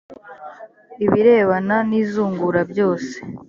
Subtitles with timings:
[1.05, 3.15] ibirebana n izungura byose